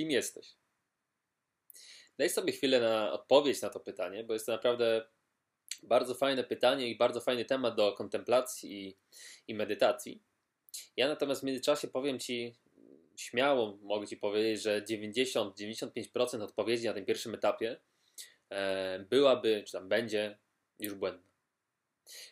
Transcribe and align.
Kim 0.00 0.10
jesteś? 0.10 0.56
Daj 2.18 2.30
sobie 2.30 2.52
chwilę 2.52 2.80
na 2.80 3.12
odpowiedź 3.12 3.62
na 3.62 3.70
to 3.70 3.80
pytanie, 3.80 4.24
bo 4.24 4.32
jest 4.32 4.46
to 4.46 4.52
naprawdę 4.52 5.06
bardzo 5.82 6.14
fajne 6.14 6.44
pytanie 6.44 6.88
i 6.88 6.96
bardzo 6.96 7.20
fajny 7.20 7.44
temat 7.44 7.76
do 7.76 7.92
kontemplacji 7.92 8.88
i, 8.88 8.96
i 9.48 9.54
medytacji. 9.54 10.22
Ja 10.96 11.08
natomiast 11.08 11.40
w 11.40 11.44
międzyczasie 11.44 11.88
powiem 11.88 12.18
Ci 12.18 12.56
śmiało, 13.16 13.78
mogę 13.82 14.06
Ci 14.06 14.16
powiedzieć, 14.16 14.62
że 14.62 14.82
90-95% 14.82 16.42
odpowiedzi 16.42 16.86
na 16.86 16.94
tym 16.94 17.04
pierwszym 17.04 17.34
etapie 17.34 17.80
e, 18.50 18.98
byłaby, 18.98 19.64
czy 19.66 19.72
tam 19.72 19.88
będzie 19.88 20.38
już 20.78 20.94
błędna. 20.94 21.30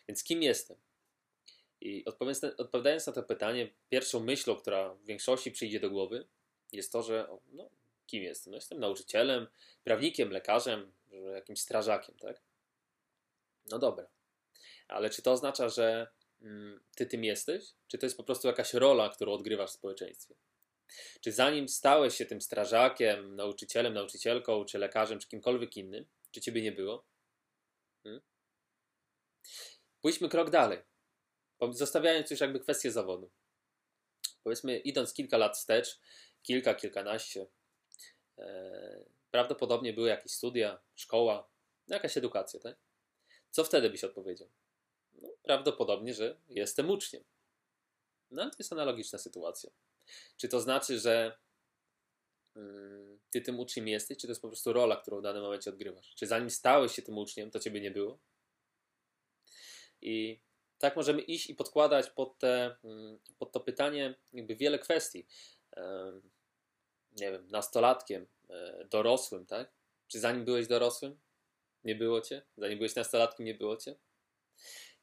Więc 0.07 0.23
kim 0.23 0.43
jestem? 0.43 0.77
I 1.81 2.05
odpowiadając 2.57 3.07
na 3.07 3.13
to 3.13 3.23
pytanie, 3.23 3.69
pierwszą 3.89 4.19
myślą, 4.19 4.55
która 4.55 4.93
w 4.93 5.05
większości 5.05 5.51
przyjdzie 5.51 5.79
do 5.79 5.89
głowy, 5.89 6.27
jest 6.73 6.91
to, 6.91 7.03
że 7.03 7.27
no, 7.47 7.69
kim 8.05 8.23
jestem? 8.23 8.51
No, 8.51 8.57
jestem 8.57 8.79
nauczycielem, 8.79 9.47
prawnikiem, 9.83 10.31
lekarzem, 10.31 10.91
jakimś 11.33 11.59
strażakiem, 11.59 12.15
tak? 12.15 12.41
No 13.71 13.79
dobra. 13.79 14.07
Ale 14.87 15.09
czy 15.09 15.21
to 15.21 15.31
oznacza, 15.31 15.69
że 15.69 16.07
mm, 16.41 16.79
ty 16.95 17.05
tym 17.05 17.23
jesteś? 17.23 17.65
Czy 17.87 17.97
to 17.97 18.05
jest 18.05 18.17
po 18.17 18.23
prostu 18.23 18.47
jakaś 18.47 18.73
rola, 18.73 19.09
którą 19.09 19.31
odgrywasz 19.31 19.69
w 19.69 19.73
społeczeństwie? 19.73 20.35
Czy 21.21 21.31
zanim 21.31 21.69
stałeś 21.69 22.15
się 22.15 22.25
tym 22.25 22.41
strażakiem, 22.41 23.35
nauczycielem, 23.35 23.93
nauczycielką, 23.93 24.65
czy 24.65 24.77
lekarzem, 24.77 25.19
czy 25.19 25.27
kimkolwiek 25.27 25.77
innym, 25.77 26.05
czy 26.31 26.41
ciebie 26.41 26.61
nie 26.61 26.71
było? 26.71 27.05
Hmm? 28.03 28.21
Pójdźmy 30.01 30.29
krok 30.29 30.49
dalej, 30.49 30.79
zostawiając 31.71 32.31
już 32.31 32.39
jakby 32.39 32.59
kwestię 32.59 32.91
zawodu. 32.91 33.31
Powiedzmy, 34.43 34.77
idąc 34.77 35.13
kilka 35.13 35.37
lat 35.37 35.57
wstecz, 35.57 35.99
kilka, 36.43 36.73
kilkanaście, 36.73 37.47
e, 38.37 39.05
prawdopodobnie 39.31 39.93
były 39.93 40.09
jakieś 40.09 40.31
studia, 40.31 40.79
szkoła, 40.95 41.49
jakaś 41.87 42.17
edukacja, 42.17 42.59
tak? 42.59 42.77
Co 43.51 43.63
wtedy 43.63 43.89
byś 43.89 44.03
odpowiedział? 44.03 44.49
No, 45.13 45.29
prawdopodobnie, 45.43 46.13
że 46.13 46.37
jestem 46.49 46.89
uczniem. 46.89 47.23
No, 48.31 48.49
to 48.49 48.55
jest 48.59 48.73
analogiczna 48.73 49.19
sytuacja. 49.19 49.69
Czy 50.37 50.49
to 50.49 50.61
znaczy, 50.61 50.99
że 50.99 51.37
mm, 52.55 53.19
ty 53.29 53.41
tym 53.41 53.59
uczniem 53.59 53.87
jesteś, 53.87 54.17
czy 54.17 54.27
to 54.27 54.31
jest 54.31 54.41
po 54.41 54.47
prostu 54.47 54.73
rola, 54.73 54.95
którą 54.95 55.19
w 55.19 55.23
danym 55.23 55.43
momencie 55.43 55.69
odgrywasz? 55.69 56.15
Czy 56.15 56.27
zanim 56.27 56.49
stałeś 56.49 56.91
się 56.91 57.01
tym 57.01 57.17
uczniem, 57.17 57.51
to 57.51 57.59
ciebie 57.59 57.81
nie 57.81 57.91
było? 57.91 58.19
I 60.01 60.39
tak 60.77 60.95
możemy 60.95 61.21
iść 61.21 61.49
i 61.49 61.55
podkładać 61.55 62.09
pod, 62.09 62.39
te, 62.39 62.75
mm, 62.83 63.19
pod 63.39 63.51
to 63.51 63.59
pytanie 63.59 64.15
jakby 64.33 64.55
wiele 64.55 64.79
kwestii. 64.79 65.25
Nie 67.11 67.31
wiem, 67.31 67.47
nastolatkiem, 67.47 68.27
e, 68.49 68.85
dorosłym, 68.85 69.45
tak? 69.45 69.71
Czy 70.07 70.19
zanim 70.19 70.45
byłeś 70.45 70.67
dorosłym, 70.67 71.19
nie 71.83 71.95
było 71.95 72.21
cię? 72.21 72.41
Zanim 72.57 72.77
byłeś 72.77 72.95
nastolatkiem, 72.95 73.45
nie 73.45 73.53
było 73.53 73.77
cię? 73.77 73.95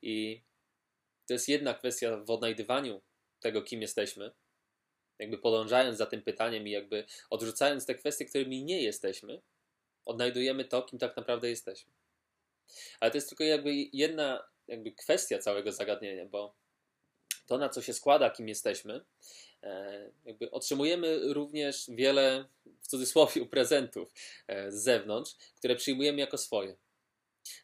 I 0.02 0.42
to 1.26 1.32
jest 1.32 1.48
jedna 1.48 1.74
kwestia 1.74 2.16
w 2.16 2.30
odnajdywaniu 2.30 3.02
tego, 3.40 3.62
kim 3.62 3.82
jesteśmy, 3.82 4.30
jakby 5.18 5.38
podążając 5.38 5.98
za 5.98 6.06
tym 6.06 6.22
pytaniem 6.22 6.68
i 6.68 6.70
jakby 6.70 7.04
odrzucając 7.30 7.86
te 7.86 7.94
kwestie, 7.94 8.24
którymi 8.24 8.64
nie 8.64 8.82
jesteśmy, 8.82 9.42
odnajdujemy 10.04 10.64
to, 10.64 10.82
kim 10.82 10.98
tak 10.98 11.16
naprawdę 11.16 11.50
jesteśmy. 11.50 11.92
Ale 13.00 13.10
to 13.10 13.16
jest 13.16 13.28
tylko 13.28 13.44
jakby 13.44 13.74
jedna 13.92 14.48
jakby 14.68 14.92
kwestia 14.92 15.38
całego 15.38 15.72
zagadnienia, 15.72 16.26
bo 16.26 16.56
to, 17.46 17.58
na 17.58 17.68
co 17.68 17.82
się 17.82 17.92
składa, 17.92 18.30
kim 18.30 18.48
jesteśmy, 18.48 19.04
jakby 20.24 20.50
otrzymujemy 20.50 21.32
również 21.32 21.86
wiele, 21.88 22.44
w 22.80 22.88
cudzysłowie, 22.88 23.46
prezentów 23.46 24.12
e, 24.48 24.72
z 24.72 24.74
zewnątrz, 24.74 25.36
które 25.56 25.76
przyjmujemy 25.76 26.20
jako 26.20 26.38
swoje. 26.38 26.76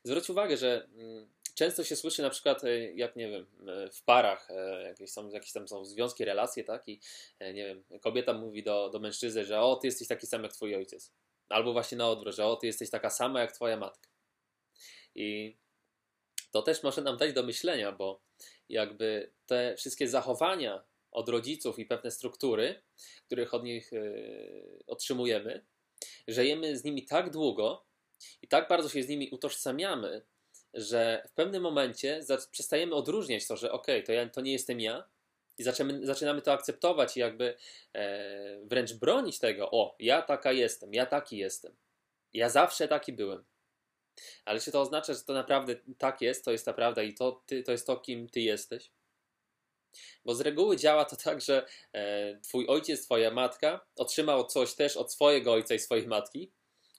Zwróć 0.04 0.30
uwagę, 0.30 0.56
że 0.56 0.88
mm, 0.94 1.28
często 1.54 1.84
się 1.84 1.96
słyszy 1.96 2.22
na 2.22 2.30
przykład, 2.30 2.64
e, 2.64 2.92
jak 2.92 3.16
nie 3.16 3.30
wiem, 3.30 3.46
w 3.92 4.04
parach, 4.04 4.48
jakieś, 4.84 5.12
są, 5.12 5.30
jakieś 5.30 5.52
tam 5.52 5.68
są 5.68 5.84
związki, 5.84 6.24
relacje, 6.24 6.64
tak? 6.64 6.88
I 6.88 7.00
nie 7.40 7.66
wiem, 7.66 7.84
kobieta 8.00 8.32
mówi 8.32 8.62
do, 8.62 8.90
do 8.90 8.98
mężczyzny, 8.98 9.44
że 9.44 9.60
o, 9.60 9.76
ty 9.76 9.86
jesteś 9.86 10.08
taki 10.08 10.26
sam 10.26 10.42
jak 10.42 10.52
twój 10.52 10.76
ojciec. 10.76 11.12
Albo 11.48 11.72
właśnie 11.72 11.98
na 11.98 12.08
odwrót, 12.08 12.34
że 12.34 12.46
o, 12.46 12.56
ty 12.56 12.66
jesteś 12.66 12.90
taka 12.90 13.10
sama 13.10 13.40
jak 13.40 13.52
twoja 13.52 13.76
matka. 13.76 14.08
I 15.14 15.56
to 16.50 16.62
też 16.62 16.82
może 16.82 17.02
nam 17.02 17.16
dać 17.16 17.32
do 17.32 17.42
myślenia, 17.42 17.92
bo 17.92 18.22
jakby 18.68 19.32
te 19.46 19.74
wszystkie 19.76 20.08
zachowania 20.08 20.84
od 21.12 21.28
rodziców 21.28 21.78
i 21.78 21.86
pewne 21.86 22.10
struktury, 22.10 22.82
których 23.26 23.54
od 23.54 23.64
nich 23.64 23.92
yy, 23.92 24.78
otrzymujemy, 24.86 25.64
żyjemy 26.28 26.78
z 26.78 26.84
nimi 26.84 27.06
tak 27.06 27.30
długo 27.30 27.86
i 28.42 28.48
tak 28.48 28.68
bardzo 28.68 28.88
się 28.88 29.02
z 29.02 29.08
nimi 29.08 29.30
utożsamiamy, 29.30 30.22
że 30.74 31.22
w 31.28 31.32
pewnym 31.32 31.62
momencie 31.62 32.20
przestajemy 32.50 32.94
odróżniać 32.94 33.46
to, 33.46 33.56
że 33.56 33.72
ok, 33.72 33.86
to, 34.06 34.12
ja, 34.12 34.28
to 34.28 34.40
nie 34.40 34.52
jestem 34.52 34.80
ja, 34.80 35.08
i 35.58 35.62
zaczynamy, 35.62 36.06
zaczynamy 36.06 36.42
to 36.42 36.52
akceptować 36.52 37.16
i 37.16 37.20
jakby 37.20 37.56
e, 37.94 38.60
wręcz 38.64 38.92
bronić 38.92 39.38
tego, 39.38 39.70
o, 39.70 39.96
ja 39.98 40.22
taka 40.22 40.52
jestem, 40.52 40.94
ja 40.94 41.06
taki 41.06 41.36
jestem, 41.36 41.76
ja 42.32 42.48
zawsze 42.48 42.88
taki 42.88 43.12
byłem. 43.12 43.44
Ale 44.44 44.60
czy 44.60 44.72
to 44.72 44.80
oznacza, 44.80 45.14
że 45.14 45.20
to 45.20 45.32
naprawdę 45.32 45.76
tak 45.98 46.20
jest, 46.20 46.44
to 46.44 46.52
jest 46.52 46.64
ta 46.64 46.72
prawda 46.72 47.02
i 47.02 47.14
to, 47.14 47.42
ty, 47.46 47.62
to 47.62 47.72
jest 47.72 47.86
to, 47.86 47.96
kim 47.96 48.28
ty 48.28 48.40
jesteś? 48.40 48.90
Bo 50.24 50.34
z 50.34 50.40
reguły 50.40 50.76
działa 50.76 51.04
to 51.04 51.16
tak, 51.16 51.40
że 51.40 51.66
e, 51.92 52.40
twój 52.40 52.66
ojciec, 52.66 53.04
twoja 53.04 53.30
matka 53.30 53.86
otrzymał 53.96 54.46
coś 54.46 54.74
też 54.74 54.96
od 54.96 55.12
swojego 55.12 55.52
ojca 55.52 55.74
i 55.74 55.78
swojej 55.78 56.06
matki, 56.06 56.52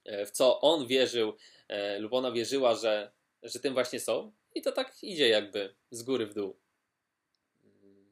e, 0.05 0.25
w 0.25 0.31
co 0.31 0.61
on 0.61 0.87
wierzył 0.87 1.33
e, 1.67 1.99
lub 1.99 2.13
ona 2.13 2.31
wierzyła, 2.31 2.75
że, 2.75 3.11
że 3.43 3.59
tym 3.59 3.73
właśnie 3.73 3.99
są. 3.99 4.33
I 4.55 4.61
to 4.61 4.71
tak 4.71 5.03
idzie 5.03 5.29
jakby 5.29 5.75
z 5.91 6.03
góry 6.03 6.27
w 6.27 6.33
dół. 6.33 6.59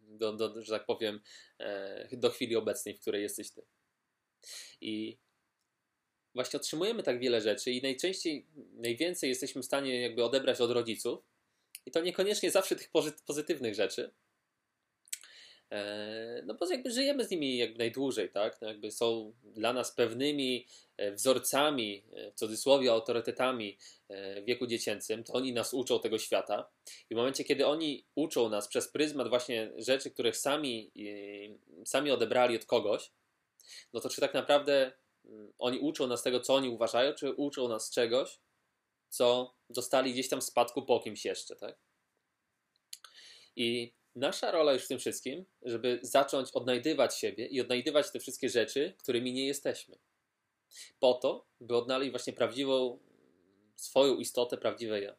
Do, 0.01 0.33
do, 0.33 0.61
że 0.61 0.71
tak 0.71 0.85
powiem, 0.85 1.21
do 2.11 2.29
chwili 2.29 2.55
obecnej, 2.55 2.95
w 2.95 2.99
której 2.99 3.21
jesteś 3.21 3.51
ty. 3.51 3.61
I 4.81 5.17
właśnie 6.33 6.57
otrzymujemy 6.57 7.03
tak 7.03 7.19
wiele 7.19 7.41
rzeczy 7.41 7.71
i 7.71 7.81
najczęściej, 7.81 8.47
najwięcej 8.73 9.29
jesteśmy 9.29 9.61
w 9.61 9.65
stanie 9.65 10.01
jakby 10.01 10.23
odebrać 10.23 10.61
od 10.61 10.71
rodziców 10.71 11.23
i 11.85 11.91
to 11.91 12.01
niekoniecznie 12.01 12.51
zawsze 12.51 12.75
tych 12.75 12.89
pozytywnych 13.25 13.75
rzeczy, 13.75 14.11
no 16.43 16.53
bo 16.53 16.67
jakby 16.69 16.91
żyjemy 16.91 17.25
z 17.25 17.31
nimi 17.31 17.57
jakby 17.57 17.77
najdłużej, 17.77 18.29
tak? 18.29 18.61
No 18.61 18.67
jakby 18.67 18.91
są 18.91 19.33
dla 19.43 19.73
nas 19.73 19.91
pewnymi 19.91 20.67
e, 20.97 21.11
wzorcami, 21.11 22.03
e, 22.13 22.31
w 22.31 22.35
cudzysłowie 22.35 22.91
autorytetami 22.91 23.77
w 24.09 24.43
wieku 24.45 24.67
dziecięcym, 24.67 25.23
to 25.23 25.33
oni 25.33 25.53
nas 25.53 25.73
uczą 25.73 25.99
tego 25.99 26.17
świata 26.17 26.69
i 27.09 27.13
w 27.13 27.17
momencie, 27.17 27.43
kiedy 27.43 27.67
oni 27.67 28.05
uczą 28.15 28.49
nas 28.49 28.67
przez 28.67 28.87
pryzmat 28.87 29.29
właśnie 29.29 29.71
rzeczy, 29.77 30.11
których 30.11 30.37
sami, 30.37 30.91
sami 31.85 32.11
odebrali 32.11 32.55
od 32.55 32.65
kogoś, 32.65 33.11
no 33.93 33.99
to 33.99 34.09
czy 34.09 34.21
tak 34.21 34.33
naprawdę 34.33 34.91
Mm, 35.25 35.53
oni 35.59 35.79
uczą 35.79 36.07
nas 36.07 36.23
tego, 36.23 36.39
co 36.39 36.55
oni 36.55 36.69
uważają, 36.69 37.13
czy 37.13 37.33
uczą 37.33 37.67
nas 37.67 37.91
czegoś, 37.91 38.39
co 39.09 39.55
dostali 39.69 40.13
gdzieś 40.13 40.29
tam 40.29 40.41
w 40.41 40.43
spadku 40.43 40.81
po 40.81 40.99
kimś 40.99 41.25
jeszcze, 41.25 41.55
tak? 41.55 41.77
I 43.55 43.93
nasza 44.15 44.51
rola 44.51 44.73
już 44.73 44.85
w 44.85 44.87
tym 44.87 44.99
wszystkim, 44.99 45.45
żeby 45.61 45.99
zacząć 46.01 46.51
odnajdywać 46.51 47.17
siebie 47.17 47.45
i 47.45 47.61
odnajdywać 47.61 48.11
te 48.11 48.19
wszystkie 48.19 48.49
rzeczy, 48.49 48.93
którymi 48.97 49.33
nie 49.33 49.47
jesteśmy. 49.47 49.97
Po 50.99 51.13
to, 51.13 51.47
by 51.59 51.75
odnaleźć 51.77 52.11
właśnie 52.11 52.33
prawdziwą 52.33 52.99
swoją 53.75 54.17
istotę, 54.17 54.57
prawdziwe 54.57 55.01
ja. 55.01 55.15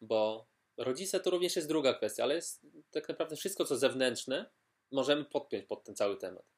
Bo 0.00 0.46
rodzice 0.76 1.20
to 1.20 1.30
również 1.30 1.56
jest 1.56 1.68
druga 1.68 1.94
kwestia, 1.94 2.22
ale 2.22 2.34
jest 2.34 2.66
tak 2.90 3.08
naprawdę 3.08 3.36
wszystko, 3.36 3.64
co 3.64 3.76
zewnętrzne, 3.76 4.50
możemy 4.90 5.24
podpiąć 5.24 5.64
pod 5.66 5.84
ten 5.84 5.96
cały 5.96 6.16
temat 6.16 6.54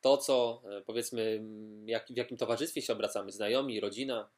to, 0.00 0.16
co 0.16 0.62
e, 0.70 0.82
powiedzmy, 0.82 1.42
jak, 1.84 2.06
w 2.08 2.16
jakim 2.16 2.36
towarzystwie 2.36 2.82
się 2.82 2.92
obracamy, 2.92 3.32
znajomi, 3.32 3.80
rodzina, 3.80 4.30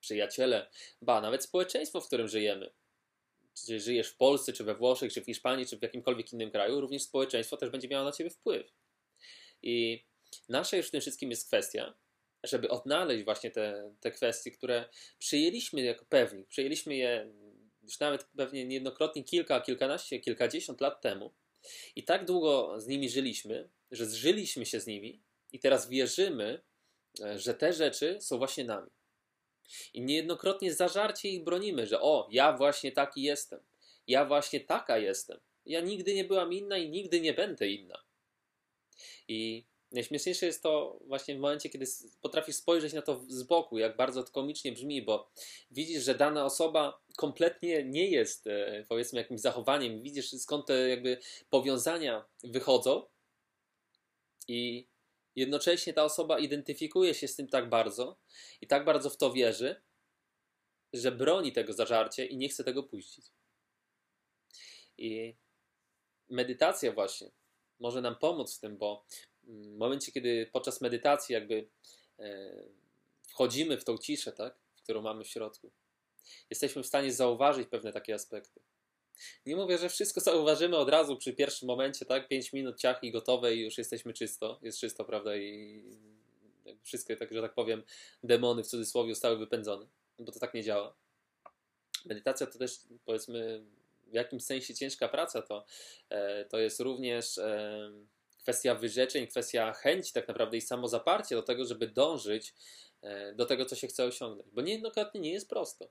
przyjaciele, 0.00 0.70
ba, 1.02 1.20
nawet 1.20 1.44
społeczeństwo, 1.44 2.00
w 2.00 2.06
którym 2.06 2.28
żyjemy. 2.28 2.70
Czy 3.54 3.80
żyjesz 3.80 4.08
w 4.08 4.16
Polsce, 4.16 4.52
czy 4.52 4.64
we 4.64 4.74
Włoszech, 4.74 5.12
czy 5.12 5.20
w 5.20 5.24
Hiszpanii, 5.24 5.66
czy 5.66 5.78
w 5.78 5.82
jakimkolwiek 5.82 6.32
innym 6.32 6.50
kraju, 6.50 6.80
również 6.80 7.02
społeczeństwo 7.02 7.56
też 7.56 7.70
będzie 7.70 7.88
miało 7.88 8.04
na 8.04 8.12
ciebie 8.12 8.30
wpływ. 8.30 8.72
I 9.62 10.04
nasza 10.48 10.76
już 10.76 10.88
w 10.88 10.90
tym 10.90 11.00
wszystkim 11.00 11.30
jest 11.30 11.46
kwestia, 11.46 11.94
żeby 12.44 12.68
odnaleźć 12.68 13.24
właśnie 13.24 13.50
te, 13.50 13.94
te 14.00 14.10
kwestie, 14.10 14.50
które 14.50 14.88
przyjęliśmy 15.18 15.80
jako 15.80 16.04
pewnik, 16.04 16.46
przyjęliśmy 16.46 16.96
je 16.96 17.32
już 17.82 18.00
nawet 18.00 18.24
pewnie 18.24 18.64
niejednokrotnie 18.64 19.24
kilka, 19.24 19.60
kilkanaście, 19.60 20.20
kilkadziesiąt 20.20 20.80
lat 20.80 21.00
temu 21.00 21.34
i 21.96 22.04
tak 22.04 22.24
długo 22.24 22.80
z 22.80 22.86
nimi 22.86 23.08
żyliśmy, 23.08 23.68
że 23.90 24.06
zżyliśmy 24.06 24.66
się 24.66 24.80
z 24.80 24.86
nimi 24.86 25.22
i 25.52 25.58
teraz 25.58 25.88
wierzymy, 25.88 26.62
że 27.36 27.54
te 27.54 27.72
rzeczy 27.72 28.18
są 28.20 28.38
właśnie 28.38 28.64
nami. 28.64 28.90
I 29.94 30.00
niejednokrotnie 30.00 30.74
zażarcie 30.74 31.28
ich 31.28 31.44
bronimy, 31.44 31.86
że 31.86 32.00
o, 32.00 32.28
ja 32.30 32.56
właśnie 32.56 32.92
taki 32.92 33.22
jestem, 33.22 33.60
ja 34.06 34.24
właśnie 34.24 34.60
taka 34.60 34.98
jestem, 34.98 35.40
ja 35.66 35.80
nigdy 35.80 36.14
nie 36.14 36.24
byłam 36.24 36.52
inna 36.52 36.78
i 36.78 36.90
nigdy 36.90 37.20
nie 37.20 37.34
będę 37.34 37.68
inna. 37.68 38.04
I 39.28 39.64
najśmieszniejsze 39.92 40.46
jest 40.46 40.62
to 40.62 40.98
właśnie 41.06 41.36
w 41.36 41.38
momencie, 41.38 41.68
kiedy 41.68 41.86
potrafisz 42.20 42.56
spojrzeć 42.56 42.92
na 42.92 43.02
to 43.02 43.20
z 43.28 43.42
boku, 43.42 43.78
jak 43.78 43.96
bardzo 43.96 44.22
to 44.22 44.32
komicznie 44.32 44.72
brzmi, 44.72 45.02
bo 45.02 45.30
widzisz, 45.70 46.04
że 46.04 46.14
dana 46.14 46.44
osoba 46.44 47.00
kompletnie 47.16 47.84
nie 47.84 48.10
jest, 48.10 48.46
e, 48.46 48.84
powiedzmy, 48.88 49.18
jakimś 49.18 49.40
zachowaniem, 49.40 50.02
widzisz 50.02 50.30
skąd 50.30 50.66
te 50.66 50.88
jakby 50.88 51.18
powiązania 51.50 52.24
wychodzą. 52.44 53.06
I 54.48 54.86
jednocześnie 55.36 55.92
ta 55.92 56.04
osoba 56.04 56.38
identyfikuje 56.38 57.14
się 57.14 57.28
z 57.28 57.36
tym 57.36 57.48
tak 57.48 57.68
bardzo 57.68 58.20
i 58.60 58.66
tak 58.66 58.84
bardzo 58.84 59.10
w 59.10 59.16
to 59.16 59.32
wierzy, 59.32 59.82
że 60.92 61.12
broni 61.12 61.52
tego 61.52 61.72
zażarcie 61.72 62.26
i 62.26 62.36
nie 62.36 62.48
chce 62.48 62.64
tego 62.64 62.82
puścić. 62.82 63.26
I 64.98 65.36
medytacja 66.28 66.92
właśnie 66.92 67.30
może 67.80 68.00
nam 68.00 68.16
pomóc 68.16 68.56
w 68.56 68.60
tym, 68.60 68.76
bo 68.76 69.06
w 69.42 69.76
momencie, 69.76 70.12
kiedy 70.12 70.50
podczas 70.52 70.80
medytacji 70.80 71.32
jakby 71.32 71.68
e, 72.18 72.52
wchodzimy 73.28 73.78
w 73.78 73.84
tą 73.84 73.98
ciszę, 73.98 74.32
tak, 74.32 74.58
którą 74.82 75.02
mamy 75.02 75.24
w 75.24 75.28
środku, 75.28 75.72
jesteśmy 76.50 76.82
w 76.82 76.86
stanie 76.86 77.12
zauważyć 77.12 77.68
pewne 77.68 77.92
takie 77.92 78.14
aspekty. 78.14 78.60
Nie 79.46 79.56
mówię, 79.56 79.78
że 79.78 79.88
wszystko 79.88 80.20
zauważymy 80.30 80.76
od 80.76 80.88
razu 80.88 81.16
przy 81.16 81.32
pierwszym 81.32 81.68
momencie, 81.68 82.04
tak? 82.04 82.28
5 82.28 82.52
minut 82.52 82.80
ciach 82.80 83.04
i 83.04 83.12
gotowe 83.12 83.54
i 83.54 83.60
już 83.60 83.78
jesteśmy 83.78 84.12
czysto. 84.12 84.60
Jest 84.62 84.78
czysto, 84.78 85.04
prawda? 85.04 85.36
I 85.36 85.82
wszystkie, 86.82 87.16
tak, 87.16 87.32
że 87.32 87.42
tak 87.42 87.54
powiem, 87.54 87.82
demony 88.22 88.62
w 88.62 88.66
cudzysłowie 88.66 89.14
zostały 89.14 89.36
wypędzone, 89.36 89.86
bo 90.18 90.32
to 90.32 90.40
tak 90.40 90.54
nie 90.54 90.62
działa. 90.62 90.96
Medytacja 92.04 92.46
to 92.46 92.58
też, 92.58 92.78
powiedzmy, 93.04 93.64
w 94.06 94.14
jakimś 94.14 94.44
sensie 94.44 94.74
ciężka 94.74 95.08
praca, 95.08 95.42
to, 95.42 95.64
e, 96.08 96.44
to 96.44 96.58
jest 96.58 96.80
również 96.80 97.38
e, 97.38 97.90
kwestia 98.42 98.74
wyrzeczeń, 98.74 99.26
kwestia 99.26 99.72
chęci 99.72 100.12
tak 100.12 100.28
naprawdę 100.28 100.56
i 100.56 100.60
samozaparcia 100.60 101.36
do 101.36 101.42
tego, 101.42 101.64
żeby 101.64 101.86
dążyć 101.86 102.54
e, 103.02 103.34
do 103.34 103.46
tego, 103.46 103.64
co 103.64 103.76
się 103.76 103.86
chce 103.86 104.04
osiągnąć. 104.04 104.50
Bo 104.52 104.62
niejednokrotnie 104.62 105.20
nie 105.20 105.32
jest 105.32 105.48
prosto. 105.48 105.88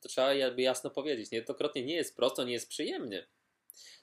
To 0.00 0.08
trzeba 0.08 0.34
jakby 0.34 0.62
jasno 0.62 0.90
powiedzieć. 0.90 1.30
Niejednokrotnie 1.30 1.82
nie 1.82 1.94
jest 1.94 2.16
prosto, 2.16 2.44
nie 2.44 2.52
jest 2.52 2.68
przyjemnie. 2.68 3.26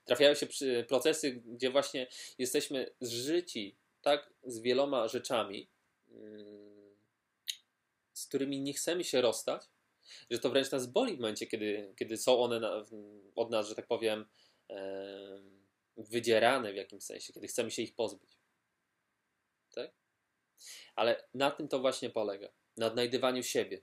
Trafiają 0.06 0.34
się 0.36 0.48
procesy, 0.88 1.32
gdzie 1.32 1.70
właśnie 1.70 2.08
jesteśmy 2.38 2.96
zżyci 3.02 3.78
tak 4.02 4.34
z 4.44 4.60
wieloma 4.60 5.08
rzeczami, 5.08 5.70
mm, 6.12 6.98
z 8.14 8.28
którymi 8.28 8.62
nie 8.62 8.74
chcemy 8.74 9.04
się 9.04 9.22
rozstać, 9.22 9.64
że 10.30 10.40
to 10.40 10.50
wręcz 10.50 10.72
nas 10.72 10.88
boli 10.88 11.16
w 11.16 11.20
momencie, 11.20 11.48
kiedy, 11.48 11.94
kiedy 11.98 12.18
są 12.18 12.40
one 12.40 12.60
na, 12.60 12.86
od 13.36 13.52
nas, 13.52 13.68
że 13.68 13.76
tak 13.76 13.88
powiem, 13.88 14.26
wydzierane 15.98 16.74
w 16.74 16.76
jakimś 16.76 17.04
sensie, 17.04 17.34
kiedy 17.34 17.48
chcemy 17.48 17.72
się 17.72 17.82
ich 17.82 17.96
pozbyć. 17.96 18.38
Tak? 19.76 19.92
Ale 20.96 21.28
na 21.34 21.52
tym 21.52 21.68
to 21.68 21.80
właśnie 21.80 22.10
polega. 22.10 22.50
Na 22.78 22.86
odnajdywaniu 22.86 23.44
siebie. 23.44 23.82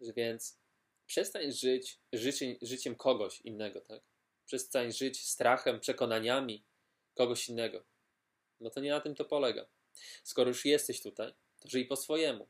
Więc 0.00 0.58
przestań 1.06 1.52
żyć 1.52 2.00
życiem, 2.12 2.56
życiem 2.62 2.96
kogoś 2.96 3.40
innego, 3.40 3.80
tak? 3.80 4.02
Przestań 4.46 4.92
żyć 4.92 5.28
strachem, 5.28 5.80
przekonaniami 5.80 6.64
kogoś 7.14 7.48
innego. 7.48 7.84
No 8.60 8.70
to 8.70 8.80
nie 8.80 8.90
na 8.90 9.00
tym 9.00 9.14
to 9.14 9.24
polega. 9.24 9.66
Skoro 10.24 10.48
już 10.48 10.64
jesteś 10.64 11.02
tutaj, 11.02 11.34
to 11.60 11.68
żyj 11.68 11.86
po 11.86 11.96
swojemu. 11.96 12.48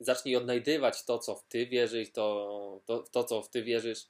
Zacznij 0.00 0.36
odnajdywać 0.36 1.04
to, 1.04 1.18
co 1.18 1.36
w 1.36 1.44
ty 1.48 1.66
wierzysz, 1.66 2.12
to, 2.12 2.80
to, 2.86 3.02
to 3.02 3.24
co 3.24 3.42
w 3.42 3.50
ty 3.50 3.62
wierzysz, 3.62 4.06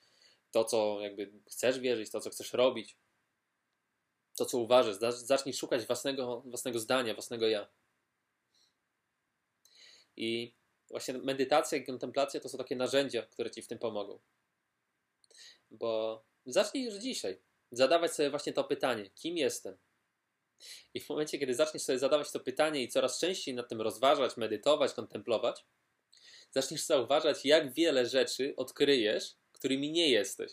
to, 0.50 0.64
co 0.64 1.00
jakby 1.00 1.32
chcesz 1.50 1.80
wierzyć, 1.80 2.10
to, 2.10 2.20
co 2.20 2.30
chcesz 2.30 2.52
robić, 2.52 2.96
to, 4.36 4.46
co 4.46 4.58
uważasz. 4.58 4.96
Zacznij 5.14 5.54
szukać 5.54 5.86
własnego, 5.86 6.42
własnego 6.46 6.78
zdania, 6.78 7.14
własnego 7.14 7.48
ja. 7.48 7.68
I 10.16 10.54
właśnie 10.90 11.14
medytacja 11.14 11.78
i 11.78 11.84
kontemplacja 11.84 12.40
to 12.40 12.48
są 12.48 12.58
takie 12.58 12.76
narzędzia, 12.76 13.22
które 13.22 13.50
ci 13.50 13.62
w 13.62 13.68
tym 13.68 13.78
pomogą. 13.78 14.20
Bo 15.70 16.24
zacznij 16.46 16.84
już 16.84 16.94
dzisiaj 16.94 17.38
zadawać 17.70 18.14
sobie 18.14 18.30
właśnie 18.30 18.52
to 18.52 18.64
pytanie: 18.64 19.10
kim 19.10 19.36
jestem? 19.36 19.76
I 20.94 21.00
w 21.00 21.08
momencie, 21.08 21.38
kiedy 21.38 21.54
zaczniesz 21.54 21.82
sobie 21.82 21.98
zadawać 21.98 22.30
to 22.30 22.40
pytanie 22.40 22.82
i 22.82 22.88
coraz 22.88 23.20
częściej 23.20 23.54
nad 23.54 23.68
tym 23.68 23.80
rozważać, 23.80 24.36
medytować, 24.36 24.92
kontemplować, 24.92 25.64
zaczniesz 26.50 26.82
zauważać, 26.82 27.44
jak 27.44 27.72
wiele 27.72 28.06
rzeczy 28.06 28.54
odkryjesz, 28.56 29.34
którymi 29.52 29.90
nie 29.90 30.10
jesteś. 30.10 30.52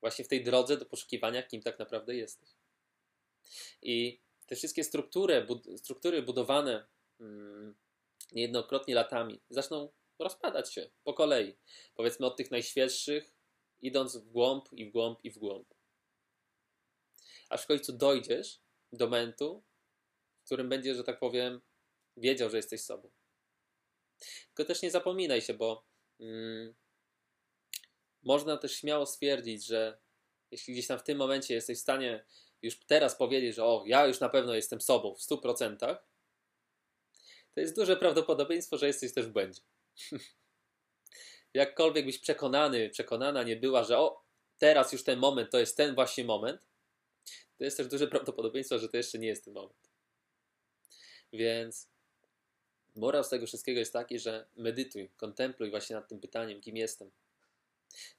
Właśnie 0.00 0.24
w 0.24 0.28
tej 0.28 0.44
drodze 0.44 0.76
do 0.76 0.86
poszukiwania, 0.86 1.42
kim 1.42 1.62
tak 1.62 1.78
naprawdę 1.78 2.16
jesteś. 2.16 2.48
I 3.82 4.20
te 4.46 4.56
wszystkie 4.56 4.84
struktury, 4.84 5.44
bud 5.44 5.66
struktury 5.76 6.22
budowane 6.22 6.86
mm, 7.20 7.74
niejednokrotnie 8.32 8.94
latami 8.94 9.40
zaczną 9.50 9.92
rozpadać 10.18 10.74
się 10.74 10.90
po 11.04 11.14
kolei. 11.14 11.56
Powiedzmy 11.94 12.26
od 12.26 12.36
tych 12.36 12.50
najświeższych, 12.50 13.34
idąc 13.80 14.16
w 14.16 14.28
głąb 14.28 14.72
i 14.72 14.86
w 14.86 14.92
głąb 14.92 15.18
i 15.24 15.30
w 15.30 15.38
głąb. 15.38 15.74
Aż 17.48 17.62
w 17.62 17.66
końcu 17.66 17.92
dojdziesz 17.92 18.60
do 18.92 19.04
momentu, 19.06 19.64
w 20.42 20.44
którym 20.44 20.68
będziesz, 20.68 20.96
że 20.96 21.04
tak 21.04 21.18
powiem, 21.18 21.60
wiedział, 22.16 22.50
że 22.50 22.56
jesteś 22.56 22.80
sobą. 22.80 23.10
Tylko 24.46 24.64
też 24.64 24.82
nie 24.82 24.90
zapominaj 24.90 25.42
się, 25.42 25.54
bo 25.54 25.86
mm, 26.20 26.74
można 28.22 28.56
też 28.56 28.72
śmiało 28.76 29.06
stwierdzić, 29.06 29.66
że 29.66 29.98
jeśli 30.50 30.74
gdzieś 30.74 30.86
tam 30.86 30.98
w 30.98 31.02
tym 31.02 31.18
momencie 31.18 31.54
jesteś 31.54 31.78
w 31.78 31.82
stanie 31.82 32.24
już 32.62 32.80
teraz 32.86 33.16
powiedzieć, 33.16 33.54
że 33.54 33.64
o, 33.64 33.84
ja 33.86 34.06
już 34.06 34.20
na 34.20 34.28
pewno 34.28 34.54
jestem 34.54 34.80
sobą 34.80 35.14
w 35.14 35.20
100%, 35.20 35.96
to 37.54 37.60
jest 37.60 37.76
duże 37.76 37.96
prawdopodobieństwo, 37.96 38.78
że 38.78 38.86
jesteś 38.86 39.12
też 39.12 39.26
w 39.26 39.32
błędzie. 39.32 39.60
Jakkolwiek 41.54 42.06
byś 42.06 42.18
przekonany, 42.18 42.90
przekonana 42.90 43.42
nie 43.42 43.56
była, 43.56 43.84
że 43.84 43.98
o, 43.98 44.24
teraz 44.58 44.92
już 44.92 45.04
ten 45.04 45.18
moment 45.18 45.50
to 45.50 45.58
jest 45.58 45.76
ten 45.76 45.94
właśnie 45.94 46.24
moment, 46.24 46.60
to 47.58 47.64
jest 47.64 47.76
też 47.76 47.86
duże 47.86 48.08
prawdopodobieństwo, 48.08 48.78
że 48.78 48.88
to 48.88 48.96
jeszcze 48.96 49.18
nie 49.18 49.28
jest 49.28 49.44
ten 49.44 49.54
moment. 49.54 49.90
Więc 51.32 51.88
morał 52.96 53.24
z 53.24 53.28
tego 53.28 53.46
wszystkiego 53.46 53.78
jest 53.78 53.92
taki, 53.92 54.18
że 54.18 54.46
medytuj, 54.56 55.10
kontempluj 55.16 55.70
właśnie 55.70 55.96
nad 55.96 56.08
tym 56.08 56.20
pytaniem, 56.20 56.60
kim 56.60 56.76
jestem. 56.76 57.10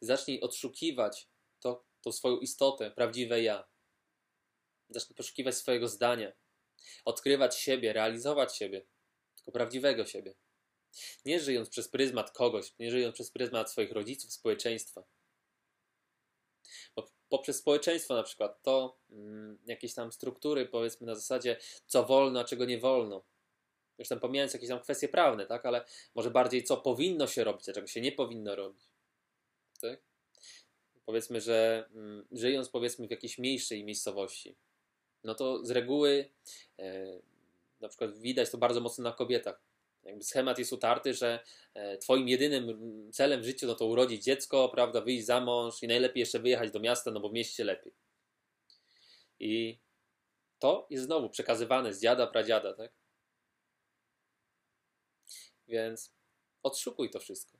Zacznij 0.01 0.41
odszukiwać 0.41 1.27
to, 1.59 1.85
tą 2.01 2.11
swoją 2.11 2.37
istotę, 2.37 2.91
prawdziwe 2.91 3.41
ja. 3.41 3.67
Zacznij 4.89 5.15
poszukiwać 5.15 5.55
swojego 5.55 5.87
zdania, 5.87 6.31
odkrywać 7.05 7.57
siebie, 7.57 7.93
realizować 7.93 8.57
siebie, 8.57 8.85
tylko 9.45 9.51
prawdziwego 9.51 10.05
siebie. 10.05 10.35
Nie 11.25 11.39
żyjąc 11.39 11.69
przez 11.69 11.87
pryzmat 11.87 12.31
kogoś, 12.31 12.73
nie 12.79 12.91
żyjąc 12.91 13.15
przez 13.15 13.31
pryzmat 13.31 13.71
swoich 13.71 13.91
rodziców, 13.91 14.33
społeczeństwa. 14.33 15.03
Bo 16.95 17.07
poprzez 17.29 17.57
społeczeństwo 17.57 18.15
na 18.15 18.23
przykład 18.23 18.63
to 18.63 18.97
mm, 19.11 19.57
jakieś 19.65 19.93
tam 19.93 20.11
struktury, 20.11 20.65
powiedzmy 20.65 21.07
na 21.07 21.15
zasadzie, 21.15 21.57
co 21.87 22.03
wolno, 22.03 22.39
a 22.39 22.43
czego 22.43 22.65
nie 22.65 22.79
wolno. 22.79 23.25
Już 23.97 24.07
tam 24.07 24.19
pomijając 24.19 24.53
jakieś 24.53 24.69
tam 24.69 24.79
kwestie 24.79 25.07
prawne, 25.07 25.45
tak, 25.45 25.65
ale 25.65 25.85
może 26.15 26.31
bardziej 26.31 26.63
co 26.63 26.77
powinno 26.77 27.27
się 27.27 27.43
robić, 27.43 27.69
a 27.69 27.73
czego 27.73 27.87
się 27.87 28.01
nie 28.01 28.11
powinno 28.11 28.55
robić. 28.55 28.83
Tak? 29.81 30.01
Powiedzmy, 31.05 31.41
że 31.41 31.89
mm, 31.93 32.27
żyjąc 32.31 32.69
powiedzmy 32.69 33.07
w 33.07 33.11
jakiejś 33.11 33.37
mniejszej 33.37 33.83
miejscowości, 33.83 34.55
no 35.23 35.35
to 35.35 35.65
z 35.65 35.71
reguły 35.71 36.29
e, 36.79 37.19
na 37.85 37.89
przykład 37.89 38.19
widać 38.19 38.49
to 38.49 38.57
bardzo 38.57 38.81
mocno 38.81 39.03
na 39.03 39.11
kobietach. 39.11 39.61
Jakby 40.03 40.23
schemat 40.23 40.59
jest 40.59 40.73
utarty, 40.73 41.13
że 41.13 41.39
e, 41.73 41.97
twoim 41.97 42.27
jedynym 42.27 43.09
celem 43.13 43.41
w 43.41 43.45
życiu 43.45 43.67
no 43.67 43.75
to 43.75 43.85
urodzić 43.85 44.23
dziecko, 44.23 44.69
prawda, 44.69 45.01
wyjść 45.01 45.25
za 45.25 45.41
mąż 45.41 45.83
i 45.83 45.87
najlepiej 45.87 46.19
jeszcze 46.19 46.39
wyjechać 46.39 46.71
do 46.71 46.79
miasta, 46.79 47.11
no 47.11 47.19
bo 47.19 47.29
w 47.29 47.33
mieście 47.33 47.63
lepiej. 47.63 47.93
I 49.39 49.79
to 50.59 50.87
jest 50.89 51.05
znowu 51.05 51.29
przekazywane 51.29 51.93
z 51.93 52.01
dziada, 52.01 52.27
pradziada, 52.27 52.73
tak? 52.73 52.91
Więc 55.67 56.13
odszukuj 56.63 57.09
to 57.09 57.19
wszystko. 57.19 57.57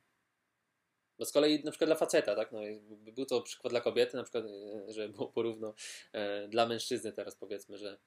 Bo 1.20 1.26
z 1.26 1.32
kolei 1.32 1.64
na 1.64 1.72
przykład 1.72 1.88
dla 1.88 1.96
faceta, 1.96 2.36
tak? 2.36 2.52
No, 2.52 2.60
był 2.90 3.26
to 3.26 3.42
przykład 3.42 3.74
dla 3.74 3.82
kobiety, 3.82 4.18
na 4.18 4.24
przykład, 4.24 4.46
e, 4.46 4.94
że 4.94 5.10
było 5.10 5.28
porówno 5.28 5.74
e, 6.14 6.48
dla 6.48 6.66
mężczyzny 6.66 7.12
teraz 7.12 7.36
powiedzmy, 7.36 7.78
że 7.78 7.98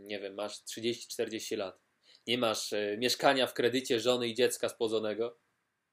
nie 0.00 0.20
wiem, 0.20 0.34
masz 0.34 0.64
30-40 0.64 1.56
lat, 1.56 1.80
nie 2.26 2.38
masz 2.38 2.72
e, 2.72 2.96
mieszkania 2.98 3.46
w 3.46 3.54
kredycie 3.54 4.00
żony 4.00 4.28
i 4.28 4.34
dziecka 4.34 4.68
spłodzonego, 4.68 5.38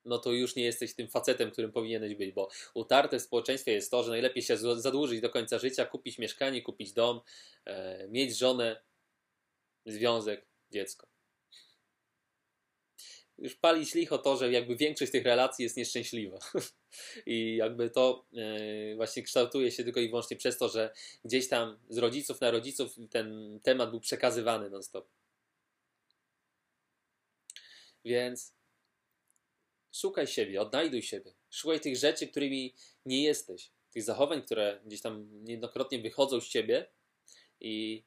no 0.05 0.17
to 0.17 0.31
już 0.31 0.55
nie 0.55 0.63
jesteś 0.63 0.95
tym 0.95 1.07
facetem, 1.07 1.51
którym 1.51 1.71
powinieneś 1.71 2.15
być, 2.15 2.31
bo 2.31 2.49
utarte 2.73 3.19
w 3.19 3.21
społeczeństwie 3.21 3.71
jest 3.71 3.91
to, 3.91 4.03
że 4.03 4.11
najlepiej 4.11 4.43
się 4.43 4.57
zadłużyć 4.57 5.21
do 5.21 5.29
końca 5.29 5.59
życia, 5.59 5.85
kupić 5.85 6.17
mieszkanie, 6.17 6.61
kupić 6.61 6.93
dom, 6.93 7.21
e, 7.65 8.07
mieć 8.07 8.37
żonę, 8.37 8.83
związek, 9.85 10.47
dziecko 10.71 11.12
już 13.43 13.55
palić 13.55 13.93
licho 13.93 14.17
to, 14.17 14.37
że 14.37 14.51
jakby 14.51 14.75
większość 14.75 15.11
tych 15.11 15.23
relacji 15.23 15.63
jest 15.63 15.77
nieszczęśliwa. 15.77 16.39
I 17.25 17.55
jakby 17.55 17.89
to 17.89 18.25
yy, 18.31 18.95
właśnie 18.95 19.23
kształtuje 19.23 19.71
się 19.71 19.83
tylko 19.83 19.99
i 19.99 20.09
wyłącznie 20.09 20.37
przez 20.37 20.57
to, 20.57 20.69
że 20.69 20.93
gdzieś 21.25 21.47
tam 21.47 21.79
z 21.89 21.97
rodziców 21.97 22.41
na 22.41 22.51
rodziców 22.51 22.95
ten 23.09 23.59
temat 23.63 23.89
był 23.89 23.99
przekazywany 23.99 24.69
non-stop. 24.69 25.09
Więc 28.05 28.53
szukaj 29.95 30.27
siebie, 30.27 30.61
odnajduj 30.61 31.01
siebie. 31.01 31.33
Szukaj 31.49 31.79
tych 31.79 31.97
rzeczy, 31.97 32.27
którymi 32.27 32.75
nie 33.05 33.23
jesteś. 33.23 33.71
Tych 33.91 34.03
zachowań, 34.03 34.41
które 34.41 34.81
gdzieś 34.85 35.01
tam 35.01 35.43
niejednokrotnie 35.43 35.99
wychodzą 35.99 36.41
z 36.41 36.47
ciebie 36.47 36.89
i 37.59 38.03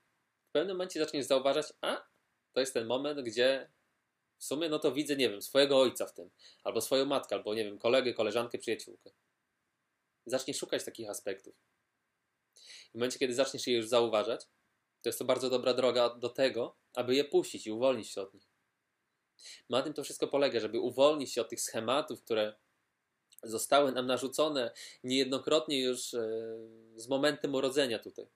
w 0.49 0.53
pewnym 0.53 0.77
momencie 0.77 1.01
zaczniesz 1.01 1.27
zauważać, 1.27 1.67
a 1.81 2.07
to 2.53 2.61
jest 2.61 2.75
ten 2.75 2.87
moment, 2.87 3.21
gdzie 3.21 3.69
w 4.39 4.45
sumie 4.45 4.69
no 4.69 4.79
to 4.79 4.93
widzę, 4.93 5.17
nie 5.17 5.31
wiem, 5.31 5.43
swojego 5.43 5.81
ojca 5.81 6.07
w 6.07 6.13
tym, 6.13 6.31
albo 6.65 6.81
swoją 6.81 7.05
matkę, 7.05 7.37
albo 7.37 7.55
nie 7.55 7.65
wiem, 7.65 7.79
kolegę, 7.79 8.15
koleżankę, 8.15 8.59
przyjaciółkę. 8.59 9.11
Zaczniesz 10.27 10.57
szukać 10.57 10.85
takich 10.85 11.11
aspektów. 11.11 11.55
W 12.91 12.95
momencie, 12.95 13.19
kiedy 13.19 13.35
zaczniesz 13.35 13.67
je 13.67 13.77
już 13.77 13.89
zauważać, 13.89 14.41
to 15.03 15.09
jest 15.09 15.19
to 15.19 15.25
bardzo 15.25 15.51
dobra 15.51 15.75
droga 15.75 16.15
do 16.15 16.29
tego, 16.29 16.77
aby 16.95 17.15
je 17.15 17.25
puścić 17.25 17.67
i 17.67 17.73
uwolnić 17.73 18.11
się 18.11 18.21
od 18.21 18.35
nich. 18.35 18.49
Na 19.71 19.83
tym 19.83 19.95
to 19.95 20.05
wszystko 20.05 20.29
polega, 20.29 20.61
żeby 20.61 20.81
uwolnić 20.81 21.33
się 21.33 21.41
od 21.41 21.49
tych 21.49 21.61
schematów, 21.61 22.23
które 22.23 22.57
zostały 23.43 23.93
nam 23.93 24.07
narzucone 24.07 24.71
niejednokrotnie 25.05 25.83
już 25.83 26.15
e, 26.15 26.29
z 26.97 27.09
momentem 27.09 27.55
urodzenia 27.55 27.99
tutaj. 27.99 28.27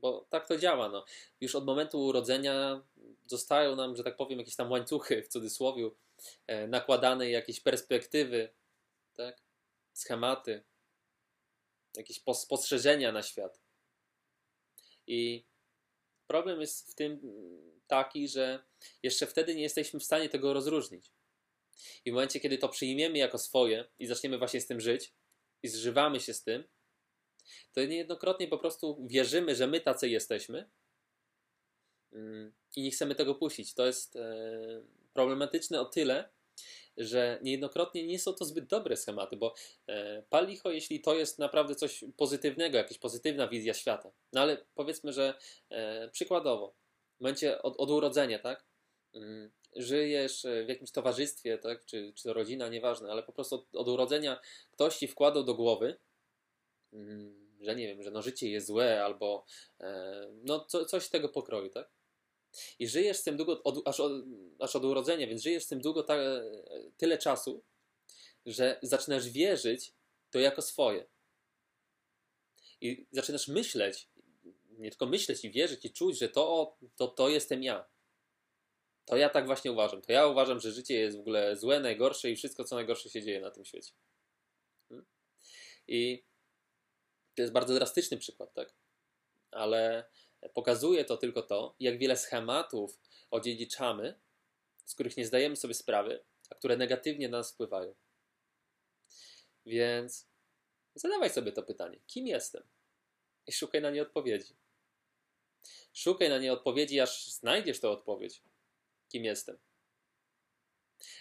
Bo 0.00 0.26
tak 0.30 0.48
to 0.48 0.58
działa. 0.58 0.88
No. 0.88 1.04
Już 1.40 1.54
od 1.54 1.64
momentu 1.64 2.00
urodzenia 2.00 2.82
zostają 3.26 3.76
nam, 3.76 3.96
że 3.96 4.04
tak 4.04 4.16
powiem, 4.16 4.38
jakieś 4.38 4.56
tam 4.56 4.70
łańcuchy 4.70 5.22
w 5.22 5.28
cudzysłowie, 5.28 5.90
e, 6.46 6.66
nakładane 6.66 7.30
jakieś 7.30 7.60
perspektywy, 7.60 8.48
tak? 9.14 9.42
schematy, 9.94 10.64
jakieś 11.96 12.20
spostrzeżenia 12.34 13.12
na 13.12 13.22
świat. 13.22 13.60
I 15.06 15.44
problem 16.26 16.60
jest 16.60 16.90
w 16.90 16.94
tym 16.94 17.20
taki, 17.86 18.28
że 18.28 18.64
jeszcze 19.02 19.26
wtedy 19.26 19.54
nie 19.54 19.62
jesteśmy 19.62 20.00
w 20.00 20.04
stanie 20.04 20.28
tego 20.28 20.52
rozróżnić. 20.52 21.12
I 22.04 22.10
w 22.10 22.14
momencie, 22.14 22.40
kiedy 22.40 22.58
to 22.58 22.68
przyjmiemy 22.68 23.18
jako 23.18 23.38
swoje 23.38 23.84
i 23.98 24.06
zaczniemy 24.06 24.38
właśnie 24.38 24.60
z 24.60 24.66
tym 24.66 24.80
żyć 24.80 25.12
i 25.62 25.68
zżywamy 25.68 26.20
się 26.20 26.34
z 26.34 26.42
tym, 26.42 26.64
to 27.72 27.84
niejednokrotnie 27.84 28.48
po 28.48 28.58
prostu 28.58 29.06
wierzymy, 29.06 29.54
że 29.54 29.66
my 29.66 29.80
tacy 29.80 30.08
jesteśmy 30.08 30.70
mm, 32.12 32.52
i 32.76 32.82
nie 32.82 32.90
chcemy 32.90 33.14
tego 33.14 33.34
puścić. 33.34 33.74
To 33.74 33.86
jest 33.86 34.16
e, 34.16 34.82
problematyczne 35.12 35.80
o 35.80 35.84
tyle, 35.84 36.28
że 36.96 37.38
niejednokrotnie 37.42 38.06
nie 38.06 38.18
są 38.18 38.32
to 38.32 38.44
zbyt 38.44 38.66
dobre 38.66 38.96
schematy, 38.96 39.36
bo 39.36 39.54
e, 39.86 40.22
palicho, 40.22 40.70
jeśli 40.70 41.00
to 41.00 41.14
jest 41.14 41.38
naprawdę 41.38 41.74
coś 41.74 42.04
pozytywnego, 42.16 42.76
jakaś 42.78 42.98
pozytywna 42.98 43.48
wizja 43.48 43.74
świata. 43.74 44.10
No 44.32 44.40
ale 44.40 44.64
powiedzmy, 44.74 45.12
że 45.12 45.34
e, 45.70 46.08
przykładowo, 46.08 46.74
w 47.16 47.20
momencie 47.20 47.62
od, 47.62 47.76
od 47.76 47.90
urodzenia, 47.90 48.38
tak? 48.38 48.64
Mm, 49.14 49.50
żyjesz 49.76 50.46
w 50.64 50.68
jakimś 50.68 50.90
towarzystwie, 50.90 51.58
tak? 51.58 51.84
Czy, 51.84 52.12
czy 52.16 52.32
rodzina, 52.32 52.68
nieważne, 52.68 53.10
ale 53.10 53.22
po 53.22 53.32
prostu 53.32 53.54
od, 53.54 53.76
od 53.76 53.88
urodzenia 53.88 54.40
ktoś 54.72 54.96
ci 54.96 55.08
wkładał 55.08 55.44
do 55.44 55.54
głowy, 55.54 55.98
mm, 56.92 57.37
że 57.60 57.76
nie 57.76 57.86
wiem, 57.86 58.02
że 58.02 58.10
no 58.10 58.22
życie 58.22 58.50
jest 58.50 58.66
złe, 58.66 59.04
albo 59.04 59.44
e, 59.80 60.28
no 60.42 60.64
co, 60.64 60.84
coś 60.84 61.08
tego 61.08 61.28
pokroju, 61.28 61.70
tak? 61.70 61.90
I 62.78 62.88
żyjesz 62.88 63.16
z 63.16 63.22
tym 63.22 63.36
długo, 63.36 63.62
od, 63.62 63.88
aż, 63.88 64.00
od, 64.00 64.12
aż 64.58 64.76
od 64.76 64.84
urodzenia, 64.84 65.26
więc 65.26 65.42
żyjesz 65.42 65.64
z 65.64 65.68
tym 65.68 65.80
długo 65.80 66.02
ta, 66.02 66.16
tyle 66.96 67.18
czasu, 67.18 67.64
że 68.46 68.78
zaczynasz 68.82 69.28
wierzyć 69.28 69.92
to 70.30 70.38
jako 70.38 70.62
swoje. 70.62 71.06
I 72.80 73.06
zaczynasz 73.12 73.48
myśleć, 73.48 74.08
nie 74.70 74.90
tylko 74.90 75.06
myśleć 75.06 75.44
i 75.44 75.50
wierzyć 75.50 75.84
i 75.84 75.92
czuć, 75.92 76.18
że 76.18 76.28
to, 76.28 76.76
to, 76.96 77.08
to 77.08 77.28
jestem 77.28 77.62
ja. 77.62 77.88
To 79.04 79.16
ja 79.16 79.28
tak 79.28 79.46
właśnie 79.46 79.72
uważam. 79.72 80.02
To 80.02 80.12
ja 80.12 80.26
uważam, 80.26 80.60
że 80.60 80.72
życie 80.72 80.94
jest 80.94 81.16
w 81.16 81.20
ogóle 81.20 81.56
złe, 81.56 81.80
najgorsze 81.80 82.30
i 82.30 82.36
wszystko, 82.36 82.64
co 82.64 82.76
najgorsze 82.76 83.10
się 83.10 83.22
dzieje 83.22 83.40
na 83.40 83.50
tym 83.50 83.64
świecie. 83.64 83.92
Hmm? 84.88 85.06
I 85.88 86.24
to 87.38 87.42
jest 87.42 87.52
bardzo 87.52 87.74
drastyczny 87.74 88.16
przykład, 88.16 88.54
tak? 88.54 88.74
Ale 89.50 90.10
pokazuje 90.54 91.04
to 91.04 91.16
tylko 91.16 91.42
to, 91.42 91.76
jak 91.80 91.98
wiele 91.98 92.16
schematów 92.16 93.00
odziedziczamy, 93.30 94.20
z 94.84 94.94
których 94.94 95.16
nie 95.16 95.26
zdajemy 95.26 95.56
sobie 95.56 95.74
sprawy, 95.74 96.24
a 96.50 96.54
które 96.54 96.76
negatywnie 96.76 97.28
na 97.28 97.38
nas 97.38 97.52
wpływają. 97.52 97.94
Więc 99.66 100.26
zadawaj 100.94 101.30
sobie 101.30 101.52
to 101.52 101.62
pytanie: 101.62 102.00
kim 102.06 102.26
jestem? 102.26 102.62
I 103.46 103.52
szukaj 103.52 103.82
na 103.82 103.90
nie 103.90 104.02
odpowiedzi. 104.02 104.56
Szukaj 105.94 106.28
na 106.28 106.38
nie 106.38 106.52
odpowiedzi, 106.52 107.00
aż 107.00 107.26
znajdziesz 107.26 107.80
tę 107.80 107.90
odpowiedź, 107.90 108.42
kim 109.08 109.24
jestem. 109.24 109.58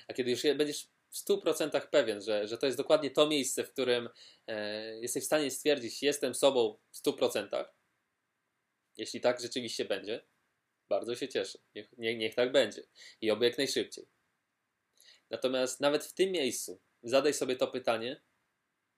A 0.07 0.13
kiedy 0.13 0.31
już 0.31 0.43
będziesz 0.43 0.87
w 1.09 1.17
100% 1.17 1.87
pewien, 1.87 2.21
że, 2.21 2.47
że 2.47 2.57
to 2.57 2.65
jest 2.65 2.77
dokładnie 2.77 3.11
to 3.11 3.27
miejsce, 3.27 3.63
w 3.63 3.71
którym 3.71 4.09
e, 4.47 4.99
jesteś 4.99 5.23
w 5.23 5.25
stanie 5.25 5.51
stwierdzić, 5.51 6.03
jestem 6.03 6.35
sobą 6.35 6.77
w 6.91 6.97
100%, 6.97 7.65
jeśli 8.97 9.21
tak 9.21 9.41
rzeczywiście 9.41 9.85
będzie, 9.85 10.27
bardzo 10.89 11.15
się 11.15 11.27
cieszę. 11.27 11.59
Niech, 11.75 11.97
niech, 11.97 12.17
niech 12.17 12.35
tak 12.35 12.51
będzie. 12.51 12.83
I 13.21 13.31
oby 13.31 13.45
jak 13.45 13.57
najszybciej. 13.57 14.07
Natomiast 15.29 15.79
nawet 15.79 16.05
w 16.05 16.13
tym 16.13 16.31
miejscu 16.31 16.81
zadaj 17.03 17.33
sobie 17.33 17.55
to 17.55 17.67
pytanie, 17.67 18.21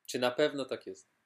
czy 0.06 0.20
na 0.20 0.32
pewno 0.32 0.66
tak 0.66 0.88
jest. 0.88 1.19